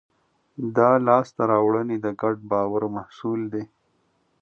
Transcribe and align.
دا 0.75 0.89
لاستهراوړنې 1.07 1.97
د 2.05 2.07
ګډ 2.21 2.35
باور 2.51 2.83
محصول 2.97 3.41
دي. 3.53 3.63